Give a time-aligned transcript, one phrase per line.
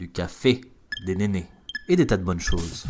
[0.00, 0.62] du café,
[1.04, 1.44] des nénés
[1.86, 2.86] et des tas de bonnes choses.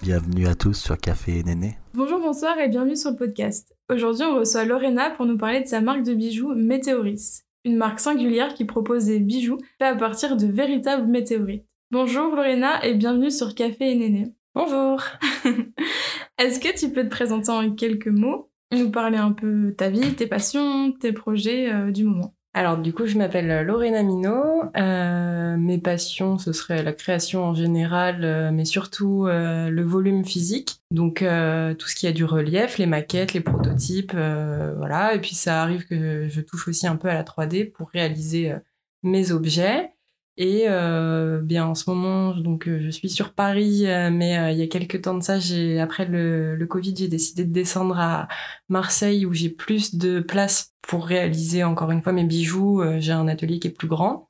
[0.00, 1.76] Bienvenue à tous sur Café et Néné.
[1.92, 3.74] Bonjour, bonsoir et bienvenue sur le podcast.
[3.90, 8.00] Aujourd'hui, on reçoit Lorena pour nous parler de sa marque de bijoux Météoris, une marque
[8.00, 11.66] singulière qui propose des bijoux faits à partir de véritables météorites.
[11.90, 14.32] Bonjour Lorena et bienvenue sur Café et Néné.
[14.54, 15.02] Bonjour.
[16.38, 19.88] Est-ce que tu peux te présenter en quelques mots, nous parler un peu de ta
[19.88, 22.34] vie, tes passions, tes projets euh, du moment?
[22.58, 24.64] Alors du coup, je m'appelle Lorena Minot.
[24.76, 30.24] Euh, mes passions, ce serait la création en général, euh, mais surtout euh, le volume
[30.24, 30.80] physique.
[30.90, 35.14] Donc euh, tout ce qui a du relief, les maquettes, les prototypes, euh, voilà.
[35.14, 38.50] Et puis ça arrive que je touche aussi un peu à la 3D pour réaliser
[38.50, 38.58] euh,
[39.04, 39.92] mes objets.
[40.40, 44.52] Et euh, bien en ce moment, donc euh, je suis sur Paris, euh, mais euh,
[44.52, 47.52] il y a quelques temps de ça, j'ai après le, le Covid, j'ai décidé de
[47.52, 48.28] descendre à
[48.68, 52.84] Marseille où j'ai plus de place pour réaliser encore une fois mes bijoux.
[53.00, 54.28] J'ai un atelier qui est plus grand.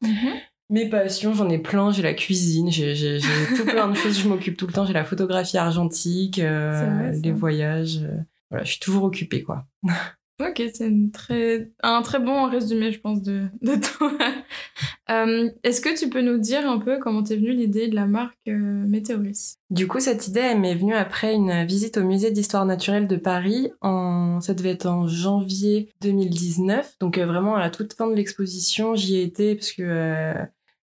[0.71, 1.93] Mes passions, j'en ai plein.
[1.93, 3.19] J'ai la cuisine, j'ai
[3.57, 4.19] tout plein de choses.
[4.19, 4.87] Je m'occupe tout le temps.
[4.87, 8.01] J'ai la photographie argentique, euh, vrai, les voyages.
[8.51, 9.67] voilà, je suis toujours occupée, quoi.
[10.41, 11.71] Ok, c'est très...
[11.83, 14.13] un très bon résumé, je pense, de, de toi.
[15.11, 18.05] Euh, Est-ce que tu peux nous dire un peu comment t'es venue l'idée de la
[18.07, 18.53] marque euh,
[18.87, 23.07] Météoris Du coup, cette idée, elle m'est venue après une visite au musée d'histoire naturelle
[23.09, 23.71] de Paris.
[23.81, 24.43] En...
[24.43, 26.97] Ça devait être en janvier 2019.
[27.01, 30.35] Donc euh, vraiment à la toute fin de l'exposition, j'y ai été parce que euh,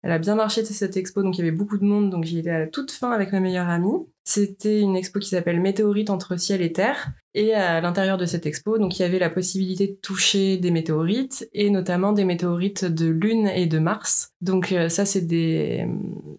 [0.04, 1.24] elle a bien marché cette expo.
[1.24, 2.10] Donc il y avait beaucoup de monde.
[2.10, 4.06] Donc j'y étais à la toute fin avec ma meilleure amie.
[4.26, 7.10] C'était une expo qui s'appelle Météorites entre ciel et terre.
[7.36, 10.72] Et à l'intérieur de cette expo, donc il y avait la possibilité de toucher des
[10.72, 14.32] météorites et notamment des météorites de Lune et de Mars.
[14.42, 15.86] Donc euh, ça c'est des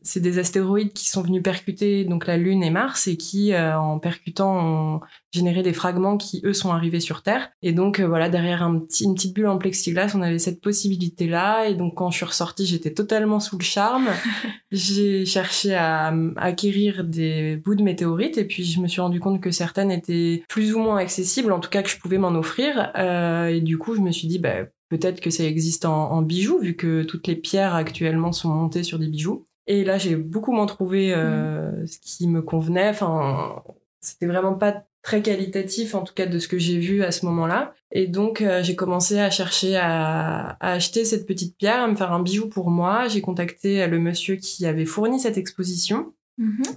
[0.03, 3.79] c'est des astéroïdes qui sont venus percuter donc la Lune et Mars et qui euh,
[3.79, 5.01] en percutant ont
[5.33, 7.51] généré des fragments qui eux sont arrivés sur Terre.
[7.63, 10.61] Et donc euh, voilà derrière un petit, une petite bulle en plexiglas, on avait cette
[10.61, 14.09] possibilité là et donc quand je suis ressortie, j'étais totalement sous le charme.
[14.73, 16.13] J'ai cherché à à
[16.45, 20.43] acquérir des bouts de météorites et puis je me suis rendu compte que certaines étaient
[20.49, 22.93] plus ou moins accessibles, en tout cas que je pouvais m'en offrir.
[22.97, 26.23] Euh, et du coup, je me suis dit, bah, peut-être que ça existe en, en
[26.23, 29.47] bijoux, vu que toutes les pierres actuellement sont montées sur des bijoux.
[29.67, 32.89] Et là, j'ai beaucoup moins trouvé euh, ce qui me convenait.
[32.89, 33.63] Enfin,
[34.01, 37.25] c'était vraiment pas très qualitatif, en tout cas de ce que j'ai vu à ce
[37.27, 37.73] moment-là.
[37.93, 41.97] Et donc, euh, j'ai commencé à chercher à, à acheter cette petite pierre, à me
[41.97, 43.09] faire un bijou pour moi.
[43.09, 46.13] J'ai contacté le monsieur qui avait fourni cette exposition.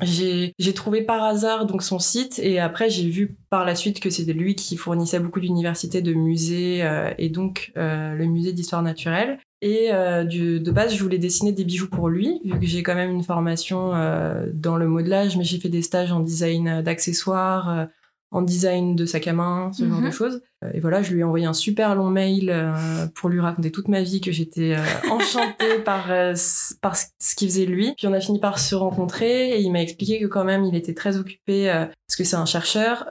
[0.01, 4.01] J'ai j'ai trouvé par hasard donc son site et après j'ai vu par la suite
[4.01, 8.51] que c'était lui qui fournissait beaucoup d'universités, de musées euh, et donc euh, le musée
[8.51, 9.39] d'histoire naturelle.
[9.61, 12.83] Et euh, du, de base, je voulais dessiner des bijoux pour lui, vu que j'ai
[12.83, 16.81] quand même une formation euh, dans le modelage, mais j'ai fait des stages en design
[16.81, 17.85] d'accessoires, euh,
[18.33, 20.05] en design de sac à main, ce genre Mhm.
[20.07, 20.41] de choses.
[20.63, 22.73] Euh, Et voilà, je lui ai envoyé un super long mail euh,
[23.15, 26.33] pour lui raconter toute ma vie, que j'étais euh, enchantée par, euh,
[26.81, 27.93] par ce qu'il faisait lui.
[27.97, 30.75] Puis on a fini par se rencontrer et il m'a expliqué que quand même il
[30.75, 31.67] était très occupé,
[32.07, 33.05] parce que c'est un chercheur,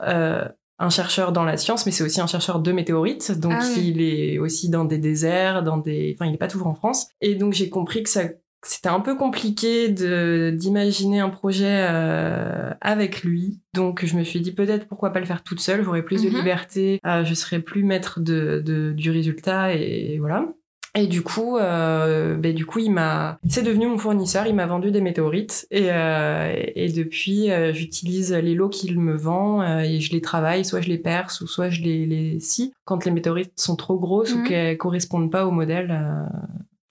[0.79, 3.31] un chercheur dans la science, mais c'est aussi un chercheur de météorites.
[3.39, 3.93] Donc Ah oui.
[3.95, 6.15] il est aussi dans des déserts, dans des...
[6.17, 7.07] Enfin, il n'est pas toujours en France.
[7.21, 8.23] Et donc j'ai compris que ça
[8.65, 13.61] c'était un peu compliqué de d'imaginer un projet euh, avec lui.
[13.75, 16.31] Donc je me suis dit peut-être pourquoi pas le faire toute seule, j'aurais plus Mhm.
[16.31, 20.47] de liberté, euh, je serais plus maître de, de- du résultat et voilà.
[20.95, 24.47] Et du coup, euh, ben, du coup, il m'a, c'est devenu mon fournisseur.
[24.47, 29.17] Il m'a vendu des météorites et, euh, et depuis, euh, j'utilise les lots qu'il me
[29.17, 30.67] vend euh, et je les travaille.
[30.67, 33.99] Soit je les perce ou soit je les, les scie quand les météorites sont trop
[33.99, 34.45] grosses ou Mhm.
[34.47, 36.27] qu'elles correspondent pas au modèle euh,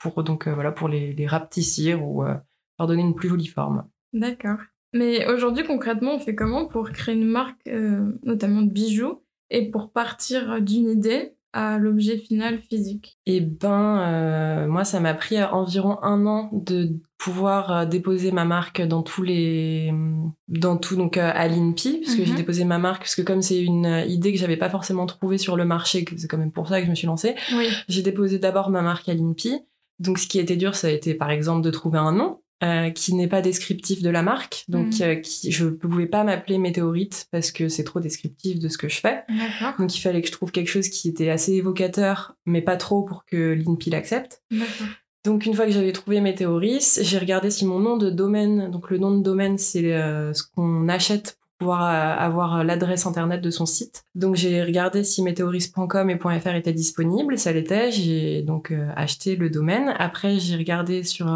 [0.02, 2.34] pour donc euh, voilà pour les, les rapetissir ou euh,
[2.80, 3.86] leur donner une plus jolie forme.
[4.14, 4.58] D'accord.
[4.94, 9.70] Mais aujourd'hui, concrètement, on fait comment pour créer une marque, euh, notamment de bijoux, et
[9.72, 13.18] pour partir d'une idée à l'objet final physique?
[13.26, 18.82] Eh ben, euh, moi, ça m'a pris environ un an de pouvoir déposer ma marque
[18.82, 19.94] dans tous les,
[20.48, 22.28] dans tout donc à l'INPI, parce que Mhm.
[22.28, 25.38] j'ai déposé ma marque, parce que comme c'est une idée que j'avais pas forcément trouvée
[25.38, 27.68] sur le marché, c'est quand même pour ça que je me suis lancée, Oui.
[27.88, 29.60] j'ai déposé d'abord ma marque à l'INPI.
[30.02, 32.40] Donc, ce qui était dur, ça a été par exemple de trouver un nom.
[32.64, 35.02] euh, qui n'est pas descriptif de la marque, donc Mhm.
[35.02, 38.78] euh, qui, je ne pouvais pas m'appeler Météorite parce que c'est trop descriptif de ce
[38.78, 39.24] que je fais.
[39.80, 43.02] Donc il fallait que je trouve quelque chose qui était assez évocateur, mais pas trop
[43.02, 44.44] pour que l'INPI l'accepte.
[45.26, 48.92] Donc une fois que j'avais trouvé Météoris, j'ai regardé si mon nom de domaine, donc
[48.92, 53.66] le nom de domaine c'est euh, ce qu'on achète pouvoir avoir l'adresse internet de son
[53.66, 54.04] site.
[54.16, 59.50] Donc j'ai regardé si météoris.com et .fr étaient disponibles, ça l'était, j'ai donc acheté le
[59.50, 59.94] domaine.
[60.00, 61.28] Après j'ai regardé sur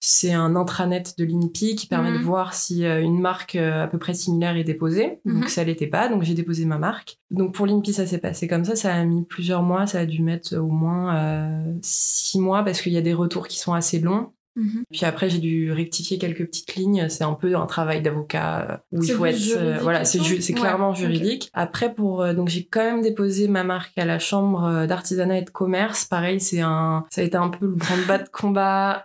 [0.00, 2.24] c'est un intranet de l'INPI qui permet de mhm.
[2.24, 5.20] voir si euh, une marque euh, à peu près similaire est déposée.
[5.24, 5.48] Donc mhm.
[5.48, 7.18] ça l'était pas, donc j'ai déposé ma marque.
[7.30, 10.06] Donc pour l'INPI ça s'est passé comme ça, ça a mis plusieurs mois, ça a
[10.06, 13.74] dû mettre au moins euh, six mois parce qu'il y a des retours qui sont
[13.74, 14.32] assez longs.
[14.58, 14.84] Mhm.
[14.90, 17.08] Puis après, j'ai dû rectifier quelques petites lignes.
[17.08, 20.94] C'est un peu un travail d'avocat euh, où il faut être, euh, voilà, c'est clairement
[20.94, 21.50] juridique.
[21.54, 25.42] Après, pour euh, donc j'ai quand même déposé ma marque à la chambre d'artisanat et
[25.42, 26.04] de commerce.
[26.04, 29.02] Pareil, c'est un, ça a été un peu le grand bas de combat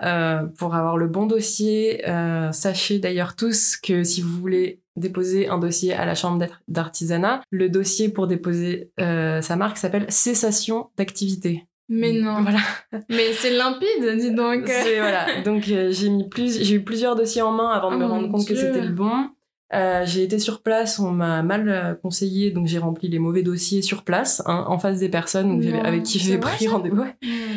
[0.58, 2.04] pour avoir le bon dossier.
[2.52, 7.70] sachez d'ailleurs tous que si vous voulez déposer un dossier à la chambre d'artisanat, le
[7.70, 11.68] dossier pour déposer sa marque s'appelle cessation d'activité.
[11.90, 12.42] Mais non.
[12.42, 12.60] Voilà.
[13.10, 14.66] Mais c'est limpide, dis donc.
[14.98, 15.42] voilà.
[15.44, 18.10] Donc euh, j'ai mis plus, j'ai eu plusieurs dossiers en main avant de me oh
[18.10, 19.30] rendre compte que c'était le bon.
[19.74, 23.42] Euh, j'ai été sur place, on m'a mal euh, conseillé, donc j'ai rempli les mauvais
[23.42, 27.06] dossiers sur place, hein, en face des personnes avec qui j'avais pris rendez-vous,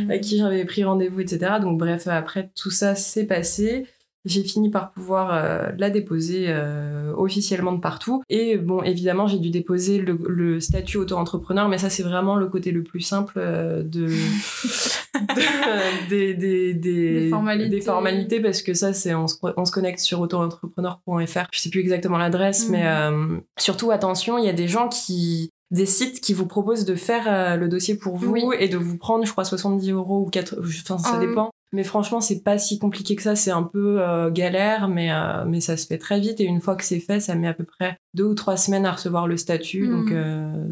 [0.08, 1.56] avec qui j'avais pris rendez-vous, etc.
[1.60, 3.86] Donc bref, après tout ça s'est passé
[4.26, 8.22] j'ai fini par pouvoir euh, la déposer euh, officiellement de partout.
[8.28, 12.72] Et bon, évidemment, j'ai dû déposer le, statut auto-entrepreneur, mais ça, c'est vraiment le côté
[12.72, 14.08] le plus simple euh, de,
[16.10, 17.70] des, des, des, formalités.
[17.70, 18.40] des, formalités.
[18.40, 21.46] parce que ça, c'est on se, on se connecte sur auto-entrepreneur.fr.
[21.52, 23.42] Je sais plus exactement l'adresse, mais mm.
[23.58, 27.56] surtout attention, il y a des gens qui des sites qui vous proposent de faire
[27.56, 30.98] le dossier pour vous et de vous prendre, je crois, 70 euros ou 4, enfin,
[30.98, 33.34] ça dépend, mais franchement, c'est pas si compliqué que ça.
[33.34, 36.40] C'est un peu euh, galère, mais, euh, mais ça se fait très vite.
[36.40, 38.86] Et une fois que c'est fait, ça met à peu près deux ou trois semaines
[38.86, 39.88] à recevoir le statut.
[39.88, 40.14] Donc, hmm.
[40.14, 40.64] euh,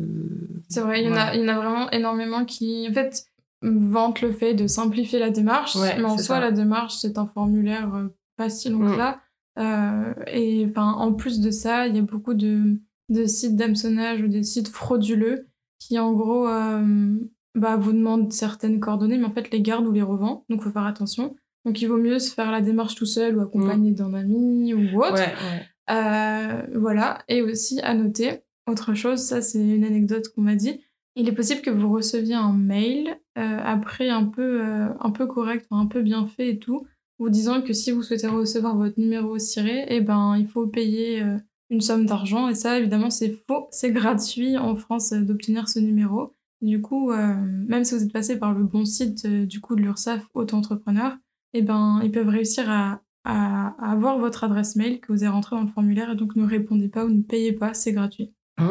[0.69, 3.27] c'est vrai, il y, en a, il y en a vraiment énormément qui, en fait,
[3.63, 5.77] vantent le fait de simplifier la démarche.
[5.77, 7.91] mais en soi, la démarche, c'est un formulaire
[8.37, 9.21] pas si long que là.
[9.57, 10.15] Hmm.
[10.27, 14.43] et en plus de ça, il y a beaucoup de, de sites d'hameçonnage ou des
[14.43, 15.47] sites frauduleux
[15.79, 16.47] qui, en gros,
[17.55, 20.71] bah, vous demande certaines coordonnées, mais en fait les garde ou les revend, donc faut
[20.71, 21.37] faire attention.
[21.65, 23.95] Donc il vaut mieux se faire la démarche tout seul ou accompagné mm.
[23.95, 25.23] d'un ami ou autre.
[25.91, 30.81] Euh, voilà, et aussi à noter, autre chose, ça c'est une anecdote qu'on m'a dit,
[31.15, 35.27] il est possible que vous receviez un mail euh, après un peu, euh, un peu
[35.27, 36.87] correct, un peu bien fait et tout,
[37.19, 41.23] vous disant que si vous souhaitez recevoir votre numéro ciré, eh ben, il faut payer
[41.71, 46.35] une somme d'argent, et ça évidemment c'est faux, c'est gratuit en France d'obtenir ce numéro.
[46.65, 47.35] Du coup, euh,
[47.69, 51.13] même si vous êtes passé par le bon site euh, du coup de l'URSSAF auto-entrepreneur,
[51.53, 55.63] eh ben, ils peuvent réussir à, avoir votre adresse mail que vous avez rentrée dans
[55.63, 58.33] le formulaire et donc ne répondez pas ou ne payez pas, c'est gratuit.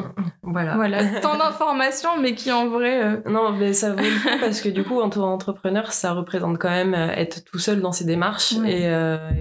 [0.45, 0.75] Voilà.
[0.75, 3.03] Voilà, tant d'informations, mais qui en vrai.
[3.03, 6.11] Euh, non, mais ça vaut le coup parce que du coup, en tant qu'entrepreneur, ça
[6.13, 8.53] représente quand même être tout seul dans ses démarches.
[8.65, 8.91] Et,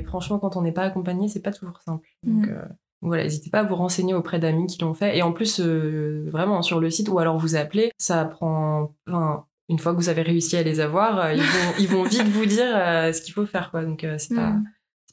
[0.07, 2.09] franchement, quand on n'est pas accompagné, c'est pas toujours simple.
[2.23, 2.55] Donc, mmh
[3.03, 5.17] voilà, n'hésitez pas à vous renseigner auprès d'amis qui l'ont fait.
[5.17, 8.95] Et en plus, euh, vraiment sur le site ou alors vous appelez, ça prend.
[9.09, 12.05] Enfin, une fois que vous avez réussi à les avoir, euh, ils, vont, ils vont
[12.05, 13.85] vite vous dire euh, ce qu'il faut faire, quoi.
[13.85, 14.65] Donc c'est pas, mm.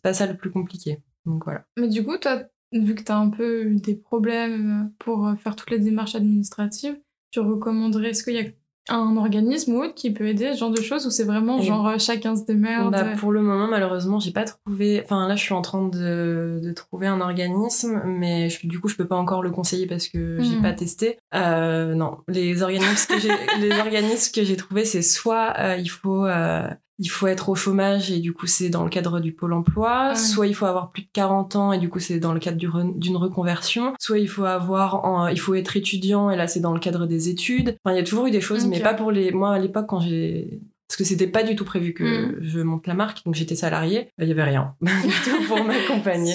[0.03, 1.00] pas ça le plus compliqué.
[1.25, 1.65] Donc voilà.
[1.77, 5.56] Mais du coup, toi, vu que tu as un peu eu des problèmes pour faire
[5.56, 7.00] toutes les démarches administratives,
[7.31, 8.50] tu recommanderais, est-ce qu'il y a
[8.89, 11.88] un organisme ou autre qui peut aider, ce genre de choses, ou c'est vraiment genre
[11.88, 15.01] euh, chacun se démerde bah, Pour le moment, malheureusement, j'ai pas trouvé.
[15.03, 18.95] Enfin, là, je suis en train de, de trouver un organisme, mais du coup, je
[18.95, 20.62] peux pas encore le conseiller parce que j'ai hmm.
[20.62, 21.18] pas testé.
[21.36, 25.89] Euh, non, les organismes que j'ai, les organismes que j'ai trouvés, c'est soit euh, il
[25.89, 26.68] faut euh,
[27.00, 30.16] il faut être au chômage et du coup c'est dans le cadre du pôle emploi,
[30.16, 32.58] soit il faut avoir plus de 40 ans et du coup c'est dans le cadre
[32.58, 36.79] d'une reconversion, soit il faut avoir il faut être étudiant et là c'est dans le
[36.79, 37.77] cadre des études.
[37.84, 39.88] Enfin il y a toujours eu des choses mais pas pour les moi à l'époque
[39.88, 42.38] quand j'ai parce que c'était pas du tout prévu que mm.
[42.41, 44.89] je monte la marque, donc j'étais salariée, il y avait rien du
[45.24, 46.34] tout pour m'accompagner.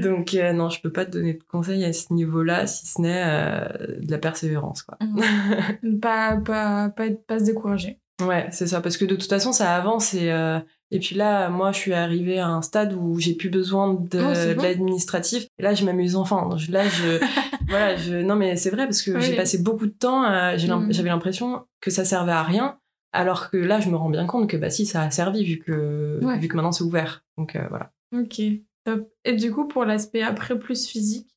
[0.00, 3.02] Donc euh, non, je peux pas te donner de conseils à ce niveau-là, si ce
[3.02, 4.96] n'est euh, de la persévérance, quoi.
[5.02, 5.98] Mm.
[6.00, 7.98] pas, pas, pas, pas se décourager.
[8.22, 10.58] Ouais, c'est ça, parce que de toute façon, ça avance et, euh,
[10.90, 14.20] et puis là, moi, je suis arrivée à un stade où j'ai plus besoin de,
[14.20, 15.46] oh, l'administratif.
[15.58, 16.48] Et là, je m'amuse enfin.
[16.70, 17.20] Là, je,
[17.68, 20.92] voilà, je, non, mais c'est vrai parce que j'ai passé beaucoup de temps, euh, mm.
[20.92, 22.78] j'avais l'impression que ça servait à rien.
[23.12, 25.58] Alors que là, je me rends bien compte que bah si, ça a servi vu
[25.58, 27.24] que, vu que maintenant c'est ouvert.
[27.38, 27.92] Donc euh, voilà.
[28.14, 28.40] Ok,
[28.84, 29.08] top.
[29.24, 31.28] Et du coup, pour l'aspect après plus physique,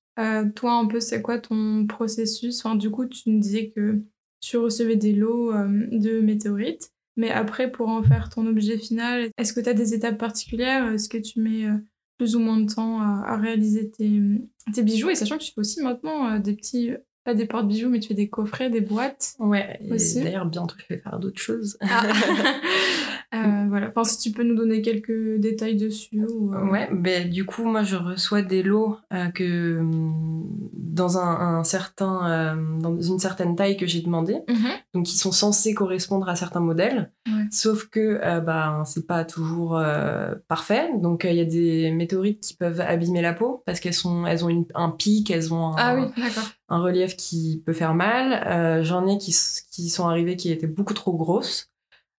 [0.55, 2.63] toi, un peu, c'est quoi ton processus?
[2.63, 4.01] Enfin, Du coup, tu me disais que
[4.41, 6.91] tu recevais des lots euh, de météorites.
[7.17, 10.88] Mais après, pour en faire ton objet final, est-ce que tu as des étapes particulières?
[10.93, 11.75] Est-ce que tu mets euh,
[12.17, 14.22] plus ou moins de temps à, réaliser tes,
[14.74, 15.10] tes, bijoux?
[15.10, 16.91] Et sachant que tu fais aussi maintenant euh, des petits,
[17.25, 19.36] pas des portes-bijoux, mais tu fais des coffrets, des boîtes.
[19.39, 21.77] Ouais, d'ailleurs, bientôt, je vais faire d'autres choses.
[21.81, 22.08] Ah.
[23.36, 23.89] Euh, voilà.
[23.89, 26.25] Enfin, si tu peux nous donner quelques détails dessus.
[26.33, 31.17] Ou, euh, Ouais, ben, du coup, moi, je reçois des lots euh, que hum, dans
[31.19, 34.69] un, un certain, dans une certaine taille que j'ai demandé, Mhm.
[34.95, 37.12] donc qui sont censés correspondre à certains modèles.
[37.27, 37.43] Ouais.
[37.51, 39.79] Sauf que, ben, c'est pas toujours
[40.48, 40.89] parfait.
[41.00, 44.43] Donc, il y a des météorites qui peuvent abîmer la peau parce qu'elles sont, elles
[44.43, 46.24] ont une- un pic, elles ont un, Ah oui,
[46.69, 48.83] un relief qui peut faire mal.
[48.83, 49.36] J'en ai qui,
[49.71, 51.69] qui sont arrivées qui étaient beaucoup trop grosses.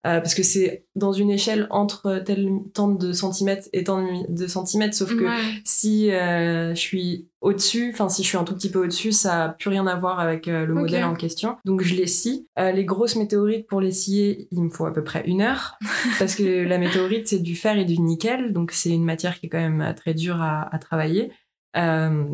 [0.08, 4.48] Euh, parce que c'est dans une échelle entre tel tant de centimètres et tant de
[4.48, 5.62] centimètres, sauf que Ouais.
[5.66, 9.38] si euh, je suis au-dessus, enfin si je suis un tout petit peu au-dessus, ça
[9.38, 11.58] n'a plus rien à voir avec euh, le modèle en question.
[11.66, 12.48] Donc je les scie.
[12.58, 15.78] Les grosses météorites, pour les scier, il me faut à peu près une heure.
[16.20, 19.48] parce que la météorite, c'est du fer et du nickel, donc c'est une matière qui
[19.48, 21.32] est quand même très dure à, à travailler.
[21.78, 22.26] Euh,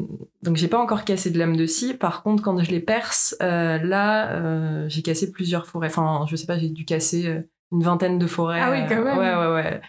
[0.43, 1.93] donc j'ai pas encore cassé de lame de scie.
[1.93, 5.87] Par contre, quand je les perce, euh, là, euh, j'ai cassé plusieurs forêts.
[5.87, 7.41] Enfin, je sais pas, j'ai dû casser
[7.71, 8.59] une vingtaine de forêts.
[8.61, 9.17] Ah oui, quand même.
[9.17, 9.81] Ouais, ouais, ouais.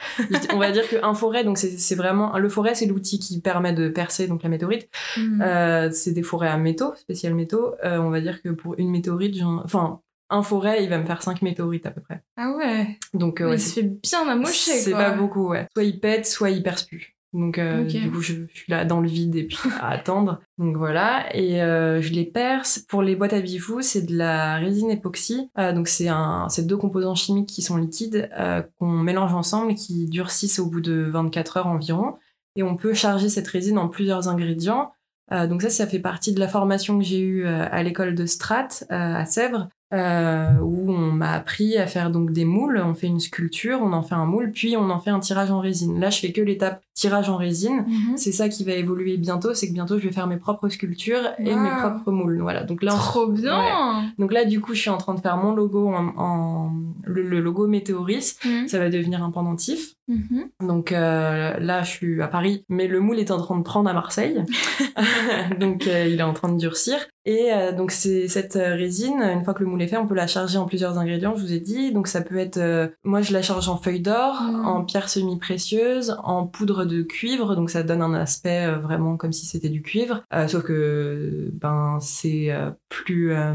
[0.55, 3.89] On va dire qu'un forêt, donc c'est vraiment le forêt, c'est l'outil qui permet de
[3.89, 4.89] percer donc la météorite.
[5.17, 5.43] Mhm.
[5.43, 7.75] Euh, c'est des forêts à métaux, spécial métaux.
[7.85, 11.05] Euh, on va dire que pour une météorite, j'en- enfin un forêt, il va me
[11.05, 12.23] faire 5 météorites à peu près.
[12.37, 12.99] Ah ouais.
[13.15, 15.67] Donc euh, il ouais, se c'est fait bien amocher, c'est pas beaucoup, ouais.
[15.73, 17.16] Soit il pète, soit il perce plus.
[17.33, 20.41] Donc euh, du coup, je, je suis là dans le vide et puis à attendre.
[20.59, 22.79] Donc voilà, et euh, je les perce.
[22.79, 25.51] Pour les boîtes à bijoux, c'est de la résine époxy.
[25.59, 29.73] Euh, donc c'est un, c'est deux composants chimiques qui sont liquides euh, qu'on mélange ensemble
[29.73, 32.15] et qui durcissent au bout de 24 heures environ.
[32.57, 34.93] Et on peut charger cette résine en plusieurs ingrédients.
[35.33, 38.15] Euh, donc ça, ça fait partie de la formation que j'ai eue euh, à l'école
[38.15, 42.83] de Strat euh, à Sèvres, euh, où on m'a appris à faire donc des moules.
[42.85, 45.51] On fait une sculpture, on en fait un moule, puis on en fait un tirage
[45.51, 46.01] en résine.
[46.01, 47.85] Là, je fais que l'étape tirage en résine.
[47.87, 48.17] Mhm.
[48.17, 51.29] C'est ça qui va évoluer bientôt, c'est que bientôt je vais faire mes propres sculptures
[51.39, 51.61] et Wow.
[51.61, 52.41] mes propres moules.
[52.41, 52.63] Voilà.
[52.65, 54.13] Donc là, on- Trop bien.
[54.19, 56.73] donc là, du coup, je suis en train de faire mon logo en, en-
[57.05, 58.39] le, le logo Météoris.
[58.45, 58.69] Mhm.
[58.69, 59.96] Ça va devenir un pendentif.
[60.09, 60.51] Mhm.
[60.61, 63.91] Donc euh, là, je suis à Paris, mais le moule est en train de prendre
[63.91, 64.45] à Marseille.
[65.61, 66.97] donc euh, il est en train de durcir.
[67.29, 70.07] Et euh, donc c'est cette euh, résine, une fois que le moule est fait, on
[70.07, 71.91] peut la charger en plusieurs ingrédients, je vous ai dit.
[71.93, 74.65] Donc ça peut être, euh, moi je la charge en feuilles d'or, Mm.
[74.67, 79.45] en pierres semi-précieuses, en poudre de cuivre, donc ça donne un aspect vraiment comme si
[79.47, 80.23] c'était du cuivre.
[80.33, 83.55] Euh, sauf que ben c'est euh, plus, euh,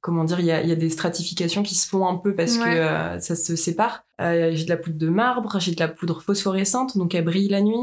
[0.00, 2.58] comment dire, il y a, y a des stratifications qui se font un peu parce
[2.58, 2.74] Ouais.
[2.74, 4.04] que ça se sépare.
[4.20, 7.48] Euh, j'ai de la poudre de marbre, j'ai de la poudre phosphorescente, donc elle brille
[7.48, 7.76] la nuit.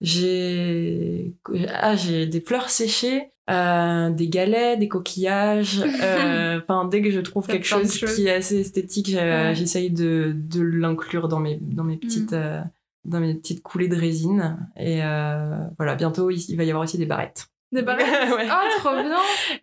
[0.00, 1.34] J'ai
[1.74, 5.82] ah, j'ai des fleurs séchées, euh, des galets, des coquillages.
[6.02, 9.10] euh, Enfin, dès que je trouve quelque chose, qui est assez esthétique,
[9.54, 12.32] j'essaye de, de l'inclure dans mes, dans mes petites.
[12.32, 12.60] euh,
[13.06, 14.58] dans mes petites coulées de résine.
[14.76, 17.46] Et euh, voilà, bientôt, il va y avoir aussi des barrettes.
[17.72, 18.06] Des barrettes.
[18.34, 18.46] Ouais.
[18.50, 19.16] Ah, trop bien.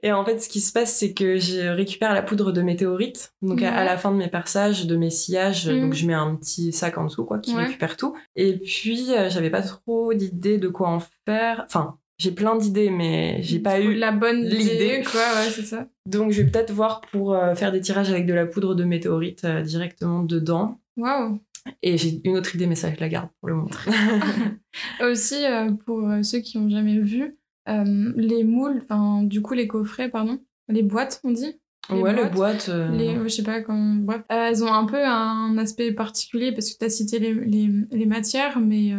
[0.03, 3.33] Et en fait, ce qui se passe, c'est que je récupère la poudre de météorite.
[3.41, 5.81] Donc, à, la fin de mes perçages, de mes sillages, Mhm.
[5.81, 7.65] donc je mets un petit sac en dessous, quoi, qui Ouais.
[7.65, 8.15] récupère tout.
[8.35, 11.63] Et puis, euh, j'avais pas trop d'idées de quoi en faire.
[11.65, 13.93] Enfin, j'ai plein d'idées, mais j'ai pas eu.
[13.93, 14.75] la bonne l'idée.
[14.75, 15.19] idée, quoi.
[15.21, 15.87] Ouais, c'est ça.
[16.05, 18.83] Donc, je vais peut-être voir pour euh, faire des tirages avec de la poudre de
[18.85, 20.79] météorite euh, directement dedans.
[20.95, 21.39] Waouh.
[21.83, 23.69] Et j'ai une autre idée, mais ça, je la garde pour le moment.
[25.01, 27.35] Aussi, euh, pour ceux qui ont jamais vu,
[27.67, 31.59] euh, les moules, enfin, du coup, les coffrets, pardon, les boîtes, on dit
[31.89, 32.69] Les ouais, le boîtes, boîte.
[32.69, 34.21] euh, les, je sais pas comment, bref.
[34.31, 37.69] Euh, elles ont un peu un aspect particulier parce que tu as cité les, les,
[37.91, 38.91] les matières, mais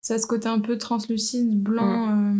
[0.00, 2.34] ça a ce côté un peu translucide, blanc,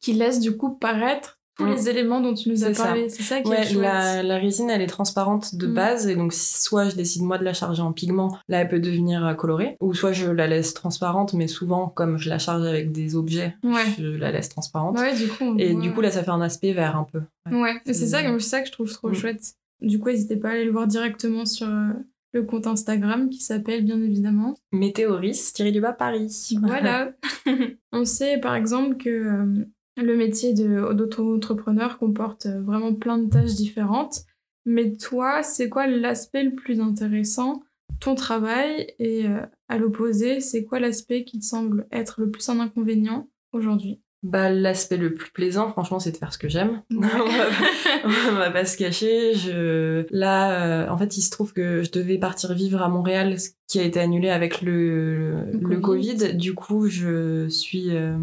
[0.00, 1.70] qui laisse du coup paraître tous Mm.
[1.72, 3.08] les éléments dont tu nous as parlé.
[3.08, 3.82] C'est ça qui est chouette.
[3.82, 5.74] la, la résine, elle est transparente de Mm.
[5.74, 8.68] base, et donc si- soit je décide moi de la charger en pigment, là elle
[8.68, 12.38] peut devenir euh, colorée, ou soit je la laisse transparente, mais souvent, comme je la
[12.38, 13.84] charge avec des objets, Ouais.
[13.98, 14.98] je la laisse transparente.
[14.98, 15.44] Ouais, du coup.
[15.44, 17.20] on Et du coup, là, ça fait un aspect vert un peu.
[17.50, 19.14] Ouais, c'est ça, c'est ça que je trouve trop Mm.
[19.14, 19.54] chouette.
[19.80, 21.88] Du coup, n'hésitez pas à aller le voir directement sur euh,
[22.32, 24.54] le compte Instagram qui s'appelle bien évidemment.
[24.72, 26.48] Météoris, tiré du bas Paris.
[26.60, 27.12] Voilà.
[27.92, 29.64] On sait par exemple que euh,
[29.96, 34.24] le métier d'auto-entrepreneur comporte euh, vraiment plein de tâches différentes.
[34.64, 37.62] Mais toi, c'est quoi l'aspect le plus intéressant
[38.00, 38.92] Ton travail?
[38.98, 43.28] Et euh, à l'opposé, c'est quoi l'aspect qui te semble être le plus un inconvénient
[43.52, 44.00] aujourd'hui?
[44.28, 46.82] Bah, l'aspect le plus plaisant, franchement, c'est de faire ce que j'aime.
[46.90, 47.06] Ouais.
[48.04, 49.34] on, va on va pas se cacher.
[49.34, 50.04] Je...
[50.10, 53.50] Là, euh, en fait, il se trouve que je devais partir vivre à Montréal, ce
[53.68, 56.16] qui a été annulé avec le, Le le Covid.
[56.16, 56.34] Covid.
[56.34, 58.16] Du coup, je suis euh,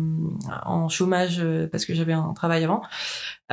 [0.65, 2.81] en chômage euh, parce que j'avais un travail avant.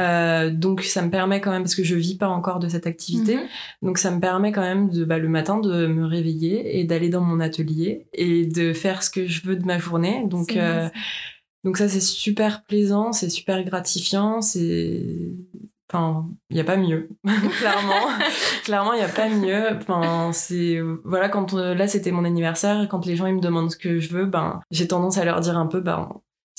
[0.00, 2.86] Euh, donc, ça me permet quand même, parce que je vis pas encore de cette
[2.86, 3.42] activité, Mhm.
[3.82, 7.10] donc ça me permet quand même de, bah, le matin de me réveiller et d'aller
[7.10, 10.24] dans mon atelier et de faire ce que je veux de ma journée.
[10.26, 10.88] Donc, euh.
[11.64, 15.34] Donc ça, c'est super plaisant, c'est super gratifiant, c'est
[15.92, 17.08] Enfin, il n'y a pas mieux.
[17.58, 18.06] clairement,
[18.64, 19.76] clairement, il n'y a pas mieux.
[19.76, 23.72] Enfin, c'est voilà quand euh, là c'était mon anniversaire, quand les gens ils me demandent
[23.72, 26.08] ce que je veux, ben j'ai tendance à leur dire un peu, ben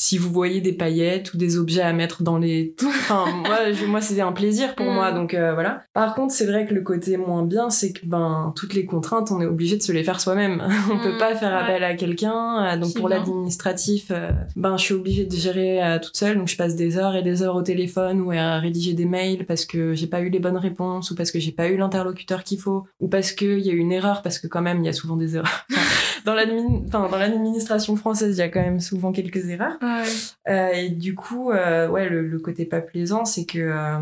[0.03, 4.01] si vous voyez des paillettes ou des objets à mettre dans les enfin moi moi
[4.01, 5.15] c'était un plaisir pour moi Mm.
[5.15, 5.83] donc euh, voilà.
[5.93, 9.29] Par contre c'est vrai que le côté moins bien c'est que ben toutes les contraintes
[9.31, 10.63] on est obligé de se les faire soi-même.
[10.91, 11.63] On peut Mm, pas faire ouais.
[11.63, 15.99] appel à quelqu'un euh, donc pour l'administratif euh, ben je suis obligée de gérer euh,
[15.99, 18.93] toute seule donc je passe des heures et des heures au téléphone ou à rédiger
[18.93, 21.67] des mails parce que j'ai pas eu les bonnes réponses ou parce que j'ai pas
[21.67, 24.47] eu l'interlocuteur qu'il faut ou parce que il y a eu une erreur parce que
[24.47, 25.67] quand même il y a souvent des erreurs
[26.25, 30.03] dans l'admin enfin dans l'administration française il y a quand même souvent quelques erreurs Ah
[30.03, 30.51] ouais.
[30.53, 33.99] euh, et du coup, euh, ouais, le, le côté pas plaisant, c'est que euh,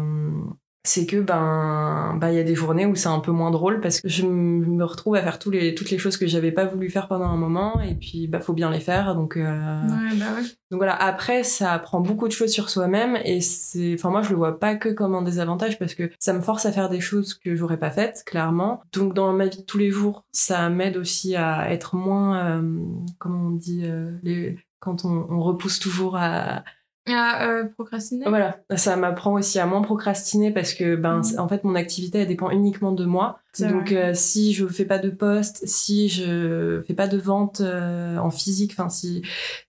[0.86, 3.82] c'est que ben ben il y a des journées où c'est un peu moins drôle
[3.82, 6.66] parce que je me retrouve à faire tous les toutes les choses que j'avais pas
[6.66, 10.16] voulu faire pendant un moment et puis bah faut bien les faire donc euh, Ouais,
[10.18, 10.44] bah ouais.
[10.72, 14.30] donc voilà après ça apprend beaucoup de choses sur soi-même et c'est enfin moi je
[14.30, 17.02] le vois pas que comme un désavantage parce que ça me force à faire des
[17.02, 20.70] choses que j'aurais pas faites clairement donc dans ma vie de tous les jours ça
[20.70, 22.80] m'aide aussi à être moins euh,
[23.18, 26.64] comment on dit euh, les quand on, on repousse toujours à,
[27.12, 28.26] Ah, euh, procrastiner?
[28.28, 32.20] Voilà, ça m'apprend aussi à moins procrastiner parce que ben c'est- en fait mon activité
[32.20, 33.40] elle dépend uniquement de moi.
[33.70, 38.18] Donc euh, si je fais pas de poste, si je fais pas de vente euh,
[38.18, 39.22] en physique, enfin si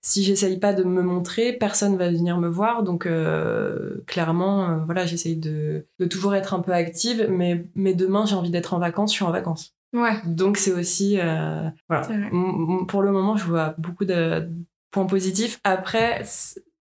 [0.03, 2.83] si j'essaye pas de me montrer, personne va venir me voir.
[2.83, 7.95] Donc euh, clairement euh, voilà, j'essaye de de toujours être un peu active mais mais
[7.95, 9.75] demain j'ai envie d'être en vacances, je suis en vacances.
[9.93, 12.07] Ouais, Donc c'est aussi euh, voilà.
[12.87, 14.49] Pour le moment, je vois beaucoup de
[14.93, 15.59] points positifs.
[15.65, 16.23] Après,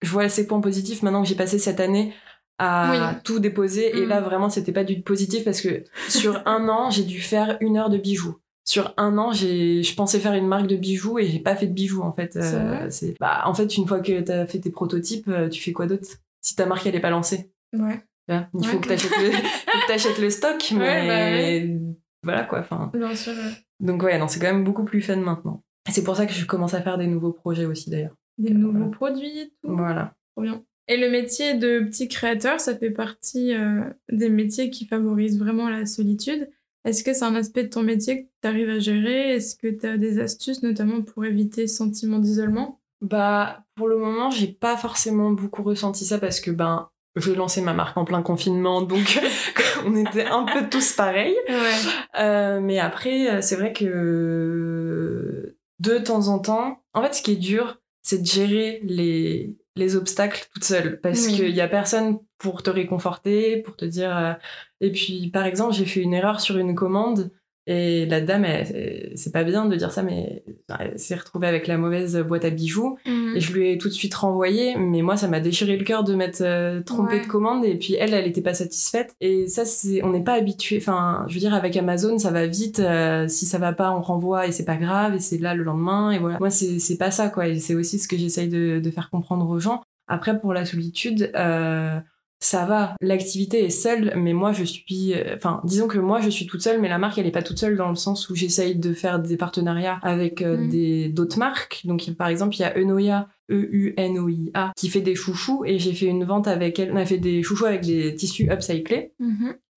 [0.03, 2.13] je vois ces points positifs maintenant que j'ai passé cette année
[2.59, 3.21] à Oui.
[3.25, 3.97] tout déposer.
[3.99, 4.09] Et Mm.
[4.09, 7.77] là, vraiment, c'était pas du positif parce que sur un an, j'ai dû faire une
[7.77, 8.37] heure de bijoux.
[8.65, 11.67] Sur un an, j'ai, je pensais faire une marque de bijoux et j'ai pas fait
[11.67, 12.33] de bijoux en fait.
[12.35, 15.73] C'est c'est, bah, en fait, une fois que t'as fait tes prototypes, euh, tu fais
[15.73, 16.07] quoi d'autre?
[16.43, 19.87] Si ta marque elle est pas lancée, Ouais, il faut que t'achètes le, faut que
[19.87, 21.79] t'achètes le stock, mais bah
[22.23, 22.59] voilà quoi.
[22.61, 23.33] Enfin, bien sûr.
[23.81, 25.63] donc ouais, non, c'est quand même beaucoup plus fun maintenant.
[25.89, 28.15] Et c'est pour ça que je commence à faire des nouveaux projets aussi d'ailleurs.
[28.39, 29.77] Des nouveaux produits et tout.
[29.77, 30.15] Voilà.
[30.33, 30.65] Trop bien.
[30.89, 35.69] Et le métier de petit créateur, ça fait partie euh, des métiers qui favorisent vraiment
[35.69, 36.49] la solitude.
[36.85, 39.35] Est-ce que c'est un aspect de ton métier que tu arrives à gérer?
[39.35, 42.81] Est-ce que tu as des astuces notamment pour éviter ce sentiment d'isolement?
[43.01, 47.61] Bah pour le moment, j'ai pas forcément beaucoup ressenti ça parce que ben je lançais
[47.61, 49.21] ma marque en plein confinement, donc
[49.85, 51.37] on était un peu tous pareils.
[51.49, 52.21] Ouais.
[52.21, 57.33] Euh, mais après, euh, c'est vrai que de temps en temps, en fait, ce qui
[57.33, 61.01] est dur, c'est de gérer les, les obstacles toute seule.
[61.01, 61.35] Parce Oui.
[61.37, 64.17] qu'il y a personne pour te réconforter, pour te dire.
[64.17, 64.35] euh,
[64.81, 67.31] Et puis, par exemple, j'ai fait une erreur sur une commande.
[67.71, 70.43] Et la dame, elle- c'est pas bien de dire ça, mais
[70.81, 72.97] elle s'est retrouvée avec la mauvaise boîte à bijoux.
[73.07, 73.35] Mhm.
[73.37, 76.03] Et je lui ai tout de suite renvoyé, mais moi, ça m'a déchiré le cœur
[76.03, 77.21] de m'être euh, trompée Ouais.
[77.21, 77.67] de commande.
[77.67, 79.15] Et puis elle, elle était pas satisfaite.
[79.21, 80.79] Et ça, c'est, on n'est pas habitué.
[80.79, 82.81] Enfin, je veux dire, avec Amazon, ça va vite.
[82.81, 85.15] euh, si ça va pas, on renvoie et c'est pas grave.
[85.15, 86.11] Et c'est là le lendemain.
[86.11, 86.39] Et voilà.
[86.41, 87.49] Moi, c'est, c'est pas ça, quoi.
[87.49, 89.83] Et c'est aussi ce que j'essaye de, de faire comprendre aux gens.
[90.07, 91.99] Après, pour la solitude, euh,
[92.41, 92.95] ça va.
[93.01, 95.15] L'activité est seule, mais moi, je suis.
[95.35, 97.59] Enfin, disons que moi, je suis toute seule, mais la marque, elle est pas toute
[97.59, 100.69] seule dans le sens où j'essaye de faire des partenariats avec euh, Mm.
[100.69, 101.83] des d'autres marques.
[101.85, 106.07] Donc, par exemple, il y a Enoia E-U-N-O-I-A, qui fait des chouchous, et j'ai fait
[106.07, 106.93] une vente avec elle.
[106.93, 109.13] On a fait des chouchous avec des tissus upcyclés,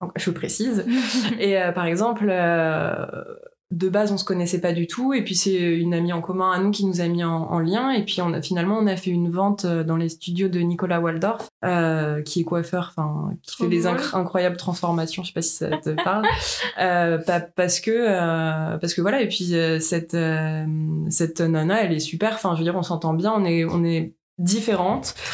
[0.02, 0.86] donc, je précise.
[1.39, 3.06] Et euh, par exemple, euh,
[3.71, 6.51] de base, on se connaissait pas du tout, et puis c'est une amie en commun
[6.51, 8.86] à nous qui nous a mis en, en lien, et puis on a, finalement, on
[8.88, 12.93] a fait une vente euh, dans les studios de Nicolas Waldorf, euh, qui est coiffeur,
[12.95, 16.25] enfin, qui Trop fait des incroyables transformations, je sais pas si ça te parle,
[16.81, 20.65] euh, pa- parce que, euh, parce que voilà, et puis euh, cette, euh,
[21.10, 23.84] cette nana, elle est super, enfin, je veux dire, on s'entend bien, on est, on
[23.86, 24.13] est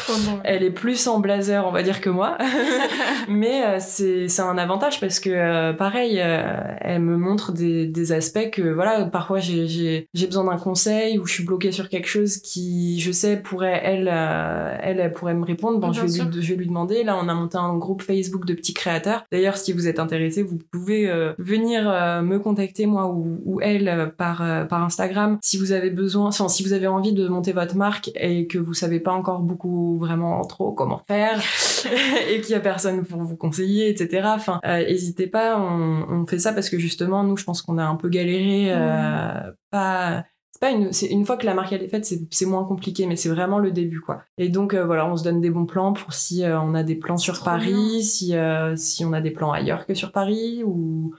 [0.08, 0.40] bon.
[0.44, 2.36] Elle est plus en blazer, on va dire, que moi.
[3.28, 6.42] Mais euh, c'est c'est un avantage parce que, euh, pareil, euh,
[6.80, 11.18] elle me montre des, des aspects que, voilà, parfois j'ai- j'ai j'ai besoin d'un conseil
[11.18, 15.34] ou je suis bloquée sur quelque chose qui, je sais, pourrait, elle, elle, elle pourrait
[15.34, 15.78] me répondre.
[15.78, 16.24] Bon, je vais, sûr.
[16.26, 17.04] lui, je vais lui demander.
[17.04, 19.24] Là, on a monté un groupe Facebook de petits créateurs.
[19.32, 21.84] D'ailleurs, si vous êtes intéressé, vous pouvez venir
[22.22, 25.38] me contacter, moi ou, ou elle, par, par Instagram.
[25.42, 28.58] Si vous avez besoin, enfin, si vous avez envie de monter votre marque et que
[28.58, 31.40] vous savez pas encore beaucoup vraiment trop comment faire
[32.30, 34.28] et qu'il y a personne pour vous conseiller, etc.
[34.34, 35.58] Enfin, euh, n'hésitez pas.
[35.60, 38.72] On, on fait ça parce que justement, nous, je pense qu'on a un peu galéré.
[38.72, 42.64] euh, Pas, c'est pas une, une fois que la marque elle est faite, c'est, moins
[42.64, 44.22] compliqué, mais c'est vraiment le début, quoi.
[44.38, 46.82] Et donc euh, voilà, on se donne des bons plans pour si euh, on a
[46.82, 48.02] des plans sur Paris, bien.
[48.02, 51.14] si euh, si on a des plans ailleurs que sur Paris ou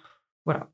[0.46, 0.68] voilà.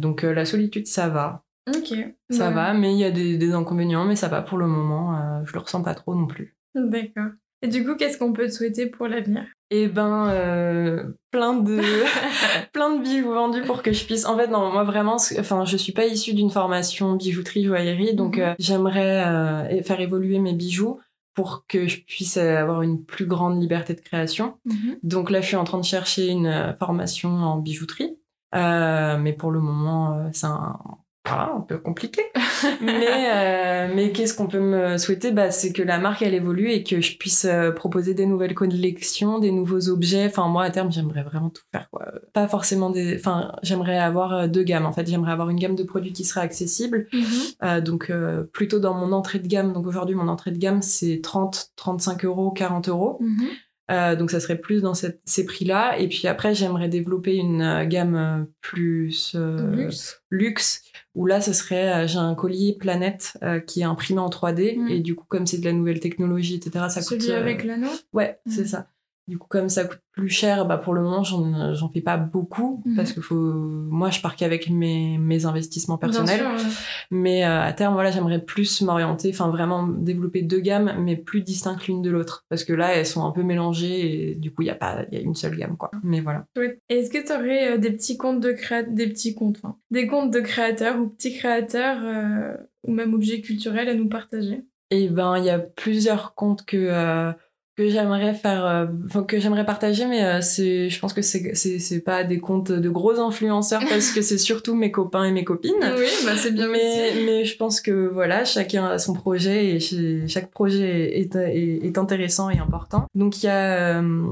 [0.00, 1.43] Donc euh, la solitude, ça va.
[1.68, 1.94] Ok.
[2.30, 2.54] Ça Ouais.
[2.54, 5.16] va, mais il y a des, des inconvénients, mais ça va pour le moment.
[5.16, 6.56] euh, je le ressens pas trop non plus.
[6.74, 7.30] D'accord.
[7.62, 9.44] Et du coup, qu'est-ce qu'on peut te souhaiter pour l'avenir?
[9.70, 11.80] Eh ben, euh, plein de
[12.72, 14.26] plein de bijoux vendus pour que je puisse.
[14.26, 18.36] En fait, non, moi vraiment, enfin, je suis pas issue d'une formation bijouterie joaillerie, donc
[18.36, 18.42] Mhm.
[18.42, 21.00] euh, j'aimerais euh, faire évoluer mes bijoux
[21.34, 24.58] pour que je puisse avoir une plus grande liberté de création.
[24.66, 24.98] Mhm.
[25.02, 28.16] Donc là, je suis en train de chercher une formation en bijouterie,
[28.54, 30.78] Euh, mais pour le moment, euh, c'est un
[31.26, 32.22] voilà, un peu compliqué.
[32.82, 35.32] mais euh, mais qu'est-ce qu'on peut me souhaiter?
[35.32, 38.54] Bah, C'est que la marque, elle évolue et que je puisse euh, proposer des nouvelles
[38.54, 40.26] collections, des nouveaux objets.
[40.26, 41.88] Enfin, moi, à terme, j'aimerais vraiment tout faire.
[41.90, 42.12] Quoi.
[42.32, 43.16] Pas forcément des...
[43.16, 45.06] Enfin, j'aimerais avoir euh, deux gammes, en fait.
[45.08, 47.06] J'aimerais avoir une gamme de produits qui serait accessible.
[47.12, 47.24] Mhm.
[47.62, 49.72] Euh, donc, euh, plutôt dans mon entrée de gamme.
[49.72, 53.18] Donc, aujourd'hui, mon entrée de gamme, c'est 30, 35 euros, 40 euros.
[53.20, 53.48] Mhm.
[53.90, 55.98] Euh, donc ça serait plus dans cette- ces prix-là.
[55.98, 60.22] Et puis après, j'aimerais développer une euh, gamme euh, plus euh, Luxe.
[60.30, 60.82] luxe,
[61.14, 64.78] où là, ce serait, euh, j'ai un collier Planète euh, qui est imprimé en 3D.
[64.78, 64.88] Mm.
[64.88, 67.20] Et du coup, comme c'est de la nouvelle technologie, etc., ça coûte...
[67.20, 67.90] Celui avec l'anneau?
[68.14, 68.50] Ouais, Mm.
[68.50, 68.88] c'est ça.
[69.26, 72.16] Du coup, comme ça coûte plus cher, bah pour le moment, j'en j'en fais pas
[72.18, 72.94] beaucoup Mhm.
[72.96, 73.34] parce que faut.
[73.34, 76.38] Moi, je pars qu'avec mes, mes investissements personnels.
[76.40, 76.72] sûr, ouais.
[77.10, 81.40] Mais euh, à terme, voilà, j'aimerais plus m'orienter, enfin vraiment développer deux gammes, mais plus
[81.40, 82.44] distinctes l'une de l'autre.
[82.50, 85.04] Parce que là, elles sont un peu mélangées et du coup, il y a pas,
[85.10, 85.90] il y a une seule gamme, quoi.
[86.02, 86.44] Mais voilà.
[86.90, 88.82] Est-ce que tu aurais des petits comptes de créa...
[88.82, 92.54] des petits comptes, enfin, des comptes de créateurs ou petits créateurs euh,
[92.86, 94.64] ou même objets culturels à nous partager?
[94.90, 97.32] Et ben, il y a plusieurs comptes que euh,
[97.76, 101.78] que j'aimerais faire, euh, que j'aimerais partager, mais euh, c'est, je pense que c'est c'est
[101.78, 105.44] c'est pas des comptes de gros influenceurs parce que c'est surtout mes copains et mes
[105.44, 105.72] copines.
[105.80, 107.24] Oui, bah c'est bien mais, aussi.
[107.26, 111.98] mais je pense que voilà, chacun a son projet et chaque projet est, est, est
[111.98, 113.06] intéressant et important.
[113.14, 114.22] Donc il y a, euh,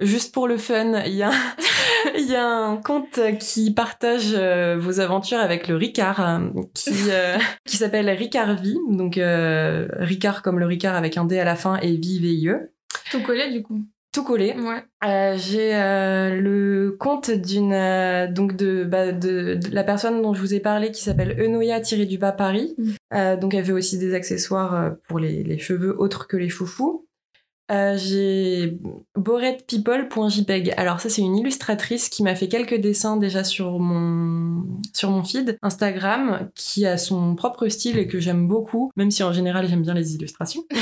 [0.00, 1.30] juste pour le fun, il y a,
[2.18, 6.90] il y a un compte qui partage euh, vos aventures avec le Ricard, euh, qui,
[7.10, 8.78] euh, qui s'appelle Ricard Vie.
[8.90, 12.72] Donc euh, Ricard comme le Ricard avec un D à la fin et Vie V-I-E.
[13.10, 13.80] Tout collé du coup.
[14.12, 14.54] Tout collé.
[14.54, 14.82] Ouais.
[15.04, 20.32] Euh, j'ai euh, le compte d'une euh, donc de, bah, de de la personne dont
[20.32, 22.74] je vous ai parlé qui s'appelle Enoya tiré du bas Paris.
[22.78, 23.36] Mm.
[23.40, 27.06] Donc elle fait aussi des accessoires pour les, les cheveux autres que les foufous.
[27.70, 28.78] Euh, j'ai
[29.16, 30.72] boretpeople.jpg.
[30.76, 35.22] Alors ça c'est une illustratrice qui m'a fait quelques dessins déjà sur mon sur mon
[35.22, 39.68] feed Instagram qui a son propre style et que j'aime beaucoup même si en général
[39.68, 40.62] j'aime bien les illustrations.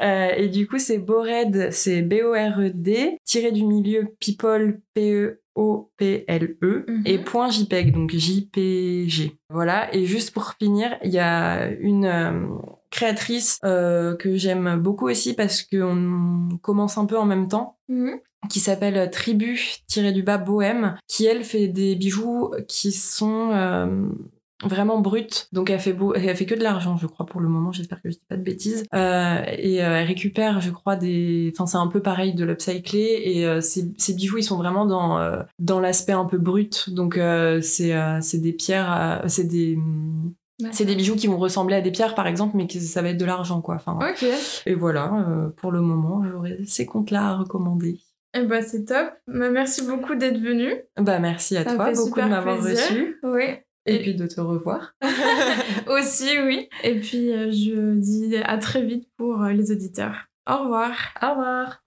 [0.00, 7.02] Euh, et du coup, c'est Bored, c'est B-O-R-E-D, tiré du milieu people, P-E-O-P-L-E, Mhm.
[7.04, 9.36] et point JPEG, donc J-P-G.
[9.50, 12.46] Voilà, et juste pour finir, il y a une euh,
[12.90, 18.18] créatrice euh, que j'aime beaucoup aussi parce qu'on commence un peu en même temps Mhm.
[18.50, 24.08] qui s'appelle Tribu tiré du bas Bohème, qui elle fait des bijoux qui sont euh,
[24.64, 25.48] vraiment bruts.
[25.52, 27.72] Donc elle fait beau, elle fait que de l'argent, je crois pour le moment.
[27.72, 28.84] J'espère que je dis pas de bêtises.
[28.94, 33.22] Euh, et euh, elle récupère, je crois des, enfin c'est un peu pareil de l'upcyclé
[33.24, 35.18] et euh, ces, ces bijoux ils sont vraiment dans
[35.58, 36.90] dans l'aspect un peu brut.
[36.90, 37.18] Donc
[37.62, 39.78] c'est c'est des pierres, c'est des
[40.72, 43.10] c'est des bijoux qui vont ressembler à des pierres par exemple, mais que ça va
[43.10, 43.76] être de l'argent quoi.
[43.76, 43.98] Enfin
[44.66, 48.00] et voilà, euh, pour le moment j'aurais ces comptes-là à recommander.
[48.34, 49.08] Et bah c'est top.
[49.26, 50.74] Bah, merci beaucoup d'être venu.
[50.98, 53.44] Bah merci à Ça toi beaucoup de m'avoir reçu Oui.
[53.86, 54.94] et, Et- puis de te revoir.
[55.86, 56.68] Aussi, oui.
[56.84, 60.26] Et puis euh, je dis à très vite pour euh, les auditeurs.
[60.48, 60.92] Au revoir.
[61.22, 61.82] Au revoir.